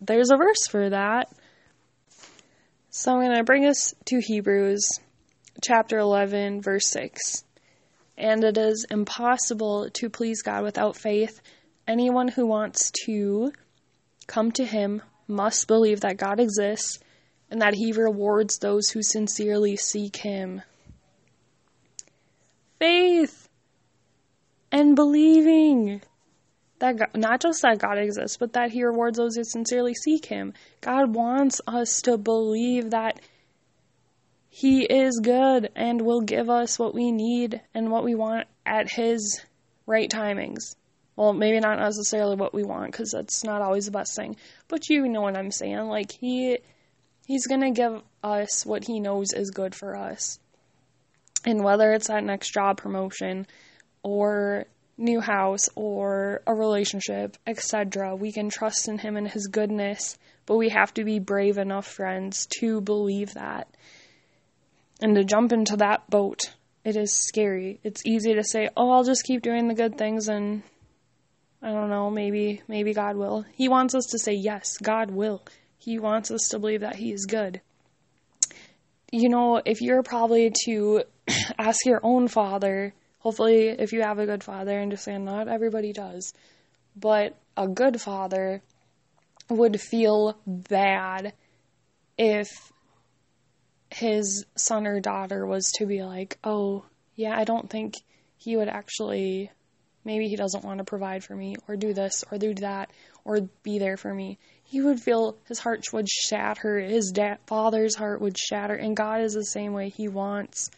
there's 0.00 0.30
a 0.30 0.36
verse 0.36 0.66
for 0.68 0.90
that. 0.90 1.32
So 2.90 3.12
I'm 3.12 3.24
going 3.24 3.36
to 3.36 3.44
bring 3.44 3.66
us 3.66 3.94
to 4.06 4.20
Hebrews 4.20 4.98
chapter 5.62 5.98
11, 5.98 6.62
verse 6.62 6.86
6 6.88 7.44
and 8.20 8.44
it 8.44 8.58
is 8.58 8.86
impossible 8.90 9.88
to 9.94 10.10
please 10.10 10.42
God 10.42 10.62
without 10.62 10.94
faith. 10.94 11.40
Anyone 11.88 12.28
who 12.28 12.46
wants 12.46 12.92
to 13.06 13.52
come 14.26 14.52
to 14.52 14.64
Him 14.64 15.02
must 15.26 15.66
believe 15.66 16.02
that 16.02 16.18
God 16.18 16.38
exists 16.38 16.98
and 17.50 17.62
that 17.62 17.74
He 17.74 17.92
rewards 17.92 18.58
those 18.58 18.90
who 18.90 19.02
sincerely 19.02 19.76
seek 19.76 20.16
Him. 20.16 20.60
Faith 22.78 23.48
and 24.70 24.94
believing 24.94 26.02
that 26.80 26.98
God, 26.98 27.08
not 27.14 27.40
just 27.40 27.62
that 27.62 27.78
God 27.78 27.98
exists, 27.98 28.36
but 28.36 28.52
that 28.54 28.70
He 28.70 28.84
rewards 28.84 29.18
those 29.18 29.36
who 29.36 29.44
sincerely 29.44 29.94
seek 29.94 30.26
Him. 30.26 30.52
God 30.80 31.14
wants 31.14 31.60
us 31.66 32.00
to 32.02 32.18
believe 32.18 32.90
that 32.90 33.20
he 34.52 34.82
is 34.82 35.20
good 35.22 35.70
and 35.76 36.02
will 36.02 36.22
give 36.22 36.50
us 36.50 36.76
what 36.76 36.92
we 36.92 37.12
need 37.12 37.60
and 37.72 37.90
what 37.90 38.02
we 38.02 38.16
want 38.16 38.48
at 38.66 38.90
His 38.90 39.40
right 39.86 40.10
timings. 40.10 40.74
Well, 41.14 41.32
maybe 41.32 41.60
not 41.60 41.78
necessarily 41.78 42.34
what 42.34 42.52
we 42.52 42.64
want 42.64 42.90
because 42.90 43.12
that's 43.12 43.44
not 43.44 43.62
always 43.62 43.84
the 43.84 43.92
best 43.92 44.16
thing, 44.16 44.36
but 44.66 44.88
you 44.88 45.08
know 45.08 45.20
what 45.20 45.36
I'm 45.36 45.52
saying. 45.52 45.86
Like, 45.86 46.10
He. 46.10 46.58
He's 47.26 47.46
to 47.46 47.70
give 47.70 48.02
us 48.24 48.66
what 48.66 48.84
he 48.84 48.98
knows 48.98 49.32
is 49.32 49.52
good 49.52 49.72
for 49.72 49.94
us. 49.94 50.40
And 51.46 51.62
whether 51.62 51.92
it's 51.92 52.08
that 52.08 52.24
next 52.24 52.52
job 52.52 52.76
promotion 52.76 53.46
or 54.02 54.66
new 55.00 55.20
house 55.20 55.68
or 55.74 56.42
a 56.46 56.54
relationship, 56.54 57.36
etc., 57.46 58.14
we 58.14 58.32
can 58.32 58.50
trust 58.50 58.88
in 58.88 58.98
him 58.98 59.16
and 59.16 59.28
his 59.28 59.46
goodness, 59.48 60.18
but 60.46 60.56
we 60.56 60.68
have 60.68 60.94
to 60.94 61.04
be 61.04 61.18
brave 61.18 61.58
enough, 61.58 61.86
friends, 61.86 62.46
to 62.60 62.80
believe 62.80 63.34
that 63.34 63.68
and 65.00 65.16
to 65.16 65.24
jump 65.24 65.52
into 65.52 65.76
that 65.76 66.08
boat 66.10 66.54
it 66.84 66.96
is 66.96 67.12
scary. 67.14 67.78
It's 67.82 68.06
easy 68.06 68.34
to 68.34 68.44
say, 68.44 68.70
"Oh, 68.76 68.90
I'll 68.90 69.04
just 69.04 69.24
keep 69.24 69.42
doing 69.42 69.68
the 69.68 69.74
good 69.74 69.98
things 69.98 70.28
and 70.28 70.62
I 71.62 71.72
don't 71.72 71.90
know, 71.90 72.10
maybe 72.10 72.62
maybe 72.68 72.94
God 72.94 73.16
will." 73.16 73.44
He 73.52 73.68
wants 73.68 73.94
us 73.94 74.06
to 74.06 74.18
say, 74.18 74.32
"Yes, 74.32 74.78
God 74.78 75.10
will." 75.10 75.42
He 75.76 75.98
wants 75.98 76.30
us 76.30 76.48
to 76.48 76.58
believe 76.58 76.80
that 76.80 76.96
he 76.96 77.12
is 77.12 77.26
good. 77.26 77.60
You 79.12 79.28
know, 79.28 79.60
if 79.64 79.80
you're 79.80 80.02
probably 80.02 80.52
to 80.64 81.04
ask 81.58 81.84
your 81.84 82.00
own 82.02 82.28
father, 82.28 82.94
hopefully 83.20 83.68
if 83.68 83.92
you 83.92 84.02
have 84.02 84.18
a 84.18 84.26
good 84.26 84.44
father, 84.44 84.78
and 84.78 84.90
just 84.90 85.04
saying 85.04 85.24
not 85.24 85.48
everybody 85.48 85.92
does, 85.92 86.34
but 86.96 87.36
a 87.56 87.68
good 87.68 88.00
father 88.00 88.60
would 89.48 89.80
feel 89.80 90.36
bad 90.46 91.32
if 92.18 92.48
his 93.90 94.44
son 94.56 94.86
or 94.86 95.00
daughter 95.00 95.46
was 95.46 95.72
to 95.72 95.86
be 95.86 96.02
like, 96.02 96.38
oh, 96.44 96.84
yeah, 97.16 97.36
I 97.36 97.44
don't 97.44 97.68
think 97.68 97.94
he 98.36 98.56
would 98.56 98.68
actually, 98.68 99.50
maybe 100.04 100.28
he 100.28 100.36
doesn't 100.36 100.64
want 100.64 100.78
to 100.78 100.84
provide 100.84 101.24
for 101.24 101.34
me, 101.34 101.56
or 101.66 101.76
do 101.76 101.92
this, 101.92 102.24
or 102.30 102.38
do 102.38 102.54
that, 102.54 102.90
or 103.24 103.40
be 103.62 103.78
there 103.78 103.96
for 103.96 104.14
me. 104.14 104.38
He 104.62 104.80
would 104.80 105.00
feel 105.00 105.36
his 105.48 105.58
heart 105.58 105.84
would 105.92 106.08
shatter, 106.08 106.78
his 106.78 107.12
father's 107.46 107.96
heart 107.96 108.20
would 108.20 108.38
shatter, 108.38 108.74
and 108.74 108.96
God 108.96 109.20
is 109.22 109.34
the 109.34 109.44
same 109.44 109.72
way. 109.72 109.88
He 109.88 110.06
wants 110.06 110.70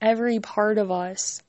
every 0.00 0.40
part 0.40 0.78
of 0.78 0.90
us. 0.90 1.42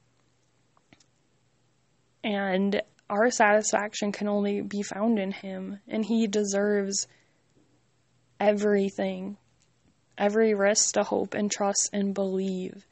And 2.24 2.82
our 3.10 3.30
satisfaction 3.30 4.12
can 4.12 4.28
only 4.28 4.62
be 4.62 4.82
found 4.82 5.20
in 5.20 5.32
Him, 5.32 5.80
and 5.88 6.06
He 6.06 6.28
deserves 6.28 7.08
everything 8.40 9.38
every 10.18 10.54
risk 10.54 10.94
to 10.94 11.04
hope 11.04 11.34
and 11.34 11.52
trust 11.52 11.90
and 11.94 12.14
believe. 12.14 12.86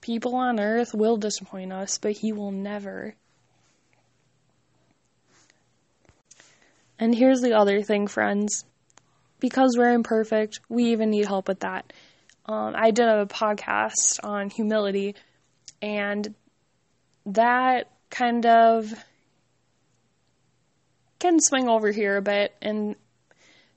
People 0.00 0.34
on 0.34 0.60
earth 0.60 0.94
will 0.94 1.16
disappoint 1.16 1.72
us, 1.72 1.98
but 1.98 2.12
He 2.12 2.32
will 2.32 2.50
never. 2.50 3.14
And 6.98 7.14
here's 7.14 7.40
the 7.40 7.54
other 7.54 7.82
thing, 7.82 8.06
friends. 8.06 8.64
Because 9.40 9.76
we're 9.76 9.92
imperfect, 9.92 10.60
we 10.68 10.92
even 10.92 11.10
need 11.10 11.26
help 11.26 11.48
with 11.48 11.60
that. 11.60 11.92
Um, 12.46 12.74
I 12.76 12.90
did 12.90 13.06
a 13.06 13.26
podcast 13.26 14.20
on 14.22 14.50
humility, 14.50 15.16
and 15.82 16.34
that 17.26 17.90
kind 18.14 18.46
of 18.46 18.92
can 21.18 21.40
swing 21.40 21.68
over 21.68 21.90
here 21.90 22.16
a 22.16 22.22
bit, 22.22 22.54
and 22.62 22.96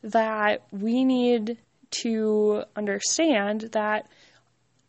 that 0.04 0.64
we 0.72 1.04
need 1.04 1.58
to 1.90 2.64
understand 2.76 3.70
that 3.72 4.08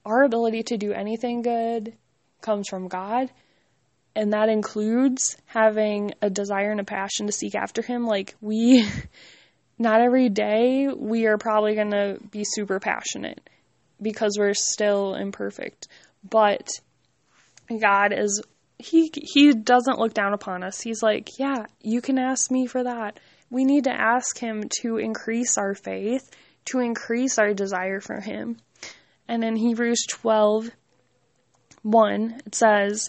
our 0.05 0.25
ability 0.25 0.63
to 0.65 0.77
do 0.77 0.93
anything 0.93 1.43
good 1.43 1.95
comes 2.41 2.69
from 2.69 2.89
God. 2.89 3.31
And 4.15 4.33
that 4.33 4.49
includes 4.49 5.37
having 5.47 6.13
a 6.21 6.29
desire 6.29 6.73
and 6.73 6.81
a 6.81 6.85
passion 6.85 7.27
to 7.27 7.33
seek 7.33 7.55
after 7.55 7.83
Him. 7.83 8.05
Like, 8.05 8.35
we, 8.41 8.87
not 9.79 10.01
every 10.01 10.29
day, 10.29 10.89
we 10.89 11.27
are 11.27 11.39
probably 11.39 11.75
going 11.75 11.93
to 11.93 12.19
be 12.31 12.43
super 12.45 12.81
passionate 12.81 13.49
because 14.03 14.37
we're 14.39 14.55
still 14.55 15.15
imperfect. 15.15 15.89
But 16.29 16.69
God 17.81 18.13
is, 18.13 18.43
He, 18.79 19.13
He 19.15 19.53
doesn't 19.53 19.99
look 19.99 20.15
down 20.15 20.35
upon 20.35 20.63
us. 20.63 20.81
He's 20.81 21.03
like, 21.03 21.39
yeah, 21.39 21.67
you 21.81 22.01
can 22.01 22.19
ask 22.19 22.51
me 22.51 22.67
for 22.67 22.85
that. 22.85 23.19
We 23.51 23.65
need 23.65 23.85
to 23.85 23.93
ask 23.93 24.39
Him 24.39 24.65
to 24.81 24.99
increase 24.99 25.59
our 25.59 25.75
faith 25.75 26.31
to 26.69 26.81
increase 26.81 27.39
our 27.39 27.55
desire 27.55 28.01
for 28.01 28.21
Him. 28.21 28.59
And 29.27 29.43
in 29.43 29.57
Hebrews 29.57 30.05
12 30.09 30.71
1, 31.83 32.43
it 32.45 32.55
says, 32.55 33.09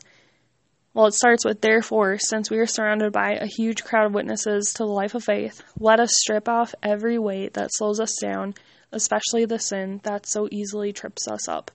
well, 0.93 1.07
it 1.07 1.13
starts 1.13 1.43
with, 1.43 1.61
therefore, 1.61 2.17
since 2.17 2.49
we 2.49 2.57
are 2.59 2.65
surrounded 2.65 3.11
by 3.11 3.33
a 3.33 3.45
huge 3.45 3.83
crowd 3.83 4.07
of 4.07 4.13
witnesses 4.13 4.71
to 4.75 4.83
the 4.83 4.91
life 4.91 5.15
of 5.15 5.23
faith, 5.23 5.61
let 5.79 5.99
us 5.99 6.11
strip 6.13 6.47
off 6.47 6.75
every 6.81 7.17
weight 7.19 7.53
that 7.53 7.69
slows 7.71 7.99
us 7.99 8.15
down, 8.21 8.53
especially 8.91 9.45
the 9.45 9.59
sin 9.59 10.01
that 10.03 10.25
so 10.25 10.47
easily 10.51 10.93
trips 10.93 11.27
us 11.27 11.47
up, 11.47 11.71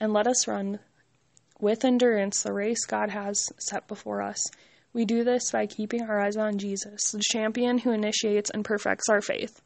and 0.00 0.12
let 0.12 0.26
us 0.26 0.48
run 0.48 0.78
with 1.60 1.84
endurance 1.84 2.42
the 2.42 2.52
race 2.52 2.84
God 2.86 3.10
has 3.10 3.42
set 3.58 3.86
before 3.88 4.22
us. 4.22 4.44
We 4.92 5.04
do 5.04 5.24
this 5.24 5.50
by 5.50 5.66
keeping 5.66 6.02
our 6.02 6.20
eyes 6.20 6.36
on 6.36 6.58
Jesus, 6.58 7.10
the 7.12 7.22
champion 7.22 7.78
who 7.78 7.92
initiates 7.92 8.50
and 8.50 8.64
perfects 8.64 9.08
our 9.08 9.20
faith. 9.20 9.60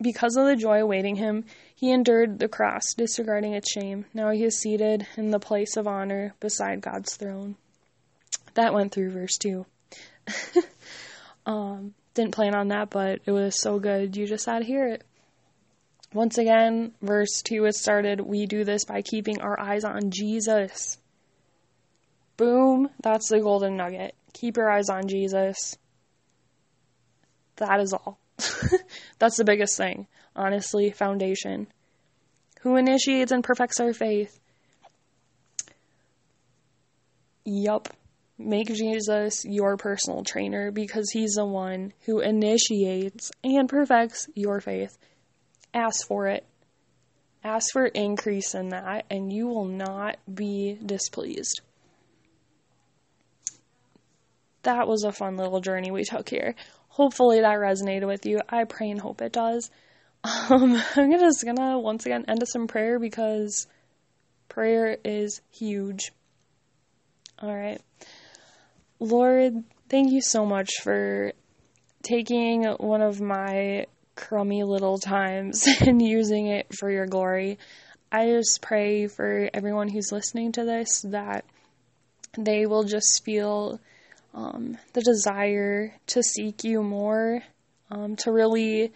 Because 0.00 0.36
of 0.36 0.46
the 0.46 0.56
joy 0.56 0.80
awaiting 0.80 1.16
him, 1.16 1.44
he 1.74 1.92
endured 1.92 2.38
the 2.38 2.48
cross, 2.48 2.82
disregarding 2.96 3.54
its 3.54 3.70
shame. 3.70 4.04
Now 4.14 4.30
he 4.30 4.44
is 4.44 4.58
seated 4.58 5.06
in 5.16 5.30
the 5.30 5.38
place 5.38 5.76
of 5.76 5.86
honor 5.86 6.34
beside 6.40 6.80
God's 6.80 7.16
throne. 7.16 7.56
That 8.54 8.74
went 8.74 8.92
through 8.92 9.10
verse 9.10 9.36
2. 9.38 9.64
um, 11.46 11.94
didn't 12.14 12.34
plan 12.34 12.54
on 12.54 12.68
that, 12.68 12.90
but 12.90 13.20
it 13.26 13.30
was 13.30 13.60
so 13.60 13.78
good. 13.78 14.16
You 14.16 14.26
just 14.26 14.46
had 14.46 14.60
to 14.60 14.64
hear 14.64 14.86
it. 14.86 15.04
Once 16.14 16.36
again, 16.36 16.92
verse 17.00 17.40
2 17.42 17.64
is 17.64 17.80
started. 17.80 18.20
We 18.20 18.46
do 18.46 18.64
this 18.64 18.84
by 18.84 19.02
keeping 19.02 19.40
our 19.40 19.58
eyes 19.58 19.84
on 19.84 20.10
Jesus. 20.10 20.98
Boom. 22.36 22.90
That's 23.02 23.28
the 23.28 23.40
golden 23.40 23.76
nugget. 23.76 24.14
Keep 24.34 24.56
your 24.56 24.70
eyes 24.70 24.88
on 24.88 25.08
Jesus. 25.08 25.76
That 27.56 27.80
is 27.80 27.92
all. 27.92 28.18
That's 29.18 29.36
the 29.36 29.44
biggest 29.44 29.76
thing, 29.76 30.06
honestly, 30.36 30.90
foundation. 30.90 31.66
Who 32.62 32.76
initiates 32.76 33.32
and 33.32 33.42
perfects 33.42 33.80
our 33.80 33.92
faith? 33.92 34.38
Yup. 37.44 37.88
Make 38.38 38.68
Jesus 38.74 39.44
your 39.44 39.76
personal 39.76 40.24
trainer 40.24 40.70
because 40.70 41.10
he's 41.12 41.34
the 41.34 41.46
one 41.46 41.92
who 42.06 42.20
initiates 42.20 43.30
and 43.44 43.68
perfects 43.68 44.28
your 44.34 44.60
faith. 44.60 44.96
Ask 45.74 46.06
for 46.06 46.28
it. 46.28 46.44
Ask 47.44 47.72
for 47.72 47.86
increase 47.86 48.54
in 48.54 48.68
that, 48.68 49.06
and 49.10 49.32
you 49.32 49.48
will 49.48 49.64
not 49.64 50.16
be 50.32 50.78
displeased. 50.84 51.60
That 54.62 54.86
was 54.86 55.02
a 55.02 55.10
fun 55.10 55.36
little 55.36 55.60
journey 55.60 55.90
we 55.90 56.04
took 56.04 56.28
here 56.28 56.54
hopefully 56.92 57.40
that 57.40 57.58
resonated 57.58 58.06
with 58.06 58.26
you. 58.26 58.40
I 58.48 58.64
pray 58.64 58.90
and 58.90 59.00
hope 59.00 59.20
it 59.20 59.32
does. 59.32 59.70
Um, 60.24 60.80
I'm 60.94 61.10
just 61.18 61.44
gonna 61.44 61.80
once 61.80 62.06
again 62.06 62.26
end 62.28 62.44
us 62.44 62.54
in 62.54 62.68
prayer 62.68 63.00
because 63.00 63.66
prayer 64.48 64.96
is 65.04 65.40
huge. 65.50 66.12
All 67.40 67.52
right. 67.52 67.80
Lord, 69.00 69.64
thank 69.88 70.12
you 70.12 70.20
so 70.22 70.46
much 70.46 70.70
for 70.80 71.32
taking 72.04 72.62
one 72.66 73.02
of 73.02 73.20
my 73.20 73.86
crummy 74.14 74.62
little 74.64 74.98
times 74.98 75.66
and 75.80 76.00
using 76.00 76.46
it 76.46 76.66
for 76.74 76.90
your 76.90 77.06
glory. 77.06 77.58
I 78.10 78.26
just 78.26 78.60
pray 78.60 79.06
for 79.06 79.48
everyone 79.54 79.88
who's 79.88 80.12
listening 80.12 80.52
to 80.52 80.64
this 80.64 81.02
that 81.08 81.44
they 82.36 82.66
will 82.66 82.84
just 82.84 83.24
feel 83.24 83.80
um, 84.34 84.78
the 84.92 85.02
desire 85.02 85.94
to 86.08 86.22
seek 86.22 86.64
you 86.64 86.82
more, 86.82 87.42
um, 87.90 88.16
to 88.16 88.32
really 88.32 88.92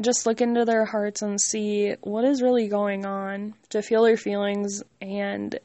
just 0.00 0.26
look 0.26 0.40
into 0.40 0.64
their 0.64 0.84
hearts 0.84 1.22
and 1.22 1.40
see 1.40 1.94
what 2.00 2.24
is 2.24 2.42
really 2.42 2.68
going 2.68 3.04
on, 3.04 3.54
to 3.70 3.82
feel 3.82 4.04
their 4.04 4.16
feelings 4.16 4.82
and 5.00 5.58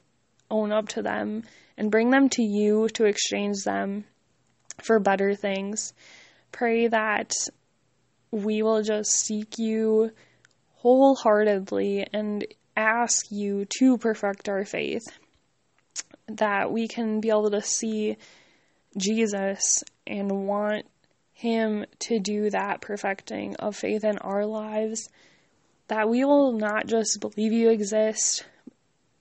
own 0.51 0.71
up 0.71 0.89
to 0.89 1.01
them 1.01 1.43
and 1.77 1.91
bring 1.91 2.09
them 2.09 2.29
to 2.29 2.43
you 2.43 2.88
to 2.89 3.05
exchange 3.05 3.63
them 3.63 4.05
for 4.83 4.99
better 4.99 5.35
things. 5.35 5.93
Pray 6.51 6.88
that 6.88 7.33
we 8.35 8.61
will 8.61 8.83
just 8.83 9.11
seek 9.11 9.57
you 9.57 10.11
wholeheartedly 10.75 12.05
and 12.11 12.45
ask 12.75 13.31
you 13.31 13.65
to 13.79 13.97
perfect 13.97 14.49
our 14.49 14.65
faith. 14.65 15.03
That 16.27 16.69
we 16.69 16.89
can 16.89 17.21
be 17.21 17.29
able 17.29 17.51
to 17.51 17.61
see 17.61 18.17
Jesus 18.97 19.85
and 20.05 20.47
want 20.47 20.85
Him 21.31 21.85
to 21.99 22.19
do 22.19 22.49
that 22.49 22.81
perfecting 22.81 23.55
of 23.55 23.77
faith 23.77 24.03
in 24.03 24.17
our 24.17 24.45
lives, 24.45 25.07
that 25.87 26.09
we 26.09 26.25
will 26.25 26.51
not 26.51 26.87
just 26.87 27.21
believe 27.21 27.53
you 27.53 27.69
exist, 27.69 28.45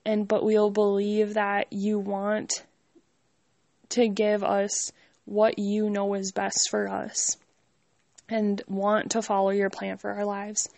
and 0.04 0.26
but 0.26 0.44
we'll 0.44 0.70
believe 0.70 1.34
that 1.34 1.72
you 1.72 2.00
want 2.00 2.64
to 3.90 4.08
give 4.08 4.42
us 4.42 4.90
what 5.24 5.56
you 5.56 5.88
know 5.88 6.14
is 6.14 6.32
best 6.32 6.68
for 6.68 6.90
us 6.90 7.36
and 8.28 8.62
want 8.66 9.12
to 9.12 9.22
follow 9.22 9.50
your 9.50 9.70
plan 9.70 9.98
for 9.98 10.10
our 10.10 10.24
lives. 10.24 10.68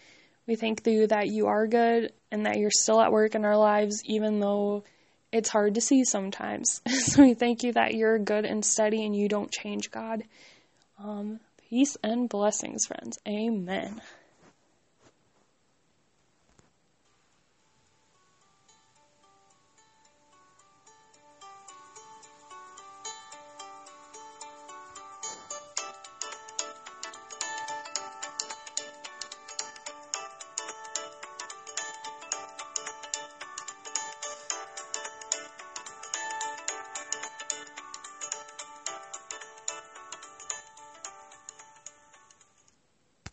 We 0.47 0.57
thank 0.57 0.87
you 0.87 1.07
that 1.09 1.29
you 1.29 1.49
are 1.49 1.67
good 1.67 2.13
and 2.31 2.47
that 2.47 2.59
you're 2.59 2.71
still 2.71 3.01
at 3.01 3.13
work 3.13 3.35
in 3.35 3.45
our 3.45 3.57
lives, 3.57 4.03
even 4.05 4.41
though 4.41 4.85
it's 5.33 5.49
hard 5.49 5.75
to 5.75 5.81
see 5.81 6.05
sometimes. 6.05 6.81
so 6.89 7.23
we 7.23 7.35
thank 7.35 7.63
you 7.63 7.73
that 7.73 7.95
you're 7.95 8.19
good 8.19 8.45
and 8.45 8.65
steady 8.65 9.05
and 9.05 9.15
you 9.15 9.29
don't 9.29 9.51
change, 9.51 9.91
God. 9.91 10.23
Um, 10.99 11.41
peace 11.69 11.97
and 12.03 12.29
blessings, 12.29 12.87
friends. 12.87 13.19
Amen. 13.27 14.01